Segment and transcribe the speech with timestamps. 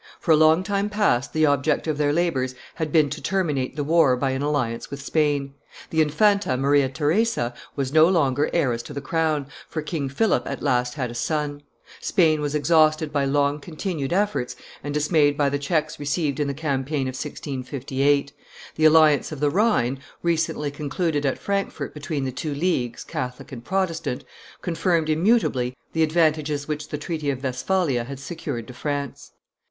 [0.19, 3.83] for a long time past the object of their labors had been to terminate the
[3.83, 5.53] war by an alliance with Spain.
[5.91, 10.63] The Infanta, Maria Theresa, was no longer heiress to the crown, for King Philip at
[10.63, 11.61] last had a son;
[11.99, 16.55] Spain was exhausted by long continued efforts, and dismayed by the checks received in the,
[16.55, 18.33] campaign of 1658;
[18.77, 23.63] the alliance of the Rhine, recently concluded at Frankfurt between the two leagues, Catholic and
[23.63, 24.23] Protestant,
[24.63, 29.33] confirmed immutably the advantages which the treaty of Westphalia had secured to France.